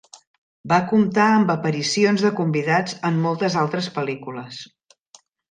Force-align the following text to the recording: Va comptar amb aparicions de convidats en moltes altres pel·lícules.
Va 0.71 0.77
comptar 0.93 1.27
amb 1.33 1.53
aparicions 1.55 2.23
de 2.27 2.31
convidats 2.39 2.97
en 3.11 3.21
moltes 3.27 3.59
altres 3.67 3.93
pel·lícules. 4.01 4.61